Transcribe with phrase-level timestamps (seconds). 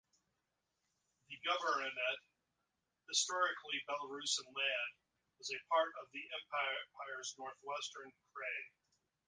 [1.29, 2.23] The governorate,
[3.07, 4.93] historically Belarusian land,
[5.37, 8.63] was a part of the Empire's Northwestern Krai.